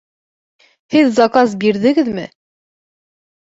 Һеҙ 0.95 1.11
заказ 1.17 1.53
бирҙегеҙме? 1.65 2.25